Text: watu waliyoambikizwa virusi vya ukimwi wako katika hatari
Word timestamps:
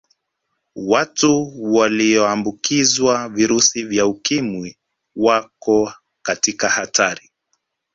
watu 0.75 1.53
waliyoambikizwa 1.73 3.29
virusi 3.29 3.83
vya 3.83 4.05
ukimwi 4.05 4.77
wako 5.15 5.93
katika 6.21 6.69
hatari 6.69 7.31